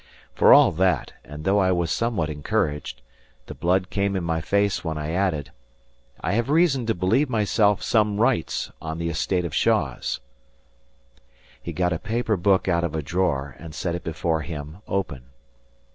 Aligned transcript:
For 0.33 0.51
all 0.51 0.71
that, 0.71 1.13
and 1.23 1.43
though 1.43 1.59
I 1.59 1.71
was 1.71 1.91
somewhat 1.91 2.31
encouraged, 2.31 3.03
the 3.45 3.53
blood 3.53 3.91
came 3.91 4.15
in 4.15 4.23
my 4.23 4.41
face 4.41 4.83
when 4.83 4.97
I 4.97 5.11
added: 5.11 5.51
"I 6.21 6.31
have 6.31 6.49
reason 6.49 6.87
to 6.87 6.95
believe 6.95 7.29
myself 7.29 7.83
some 7.83 8.19
rights 8.19 8.71
on 8.81 8.97
the 8.97 9.09
estate 9.09 9.45
of 9.45 9.53
Shaws." 9.53 10.19
He 11.61 11.71
got 11.71 11.93
a 11.93 11.99
paper 11.99 12.35
book 12.35 12.67
out 12.67 12.83
of 12.83 12.95
a 12.95 13.03
drawer 13.03 13.55
and 13.59 13.75
set 13.75 13.93
it 13.93 14.03
before 14.03 14.41
him 14.41 14.77
open. 14.87 15.25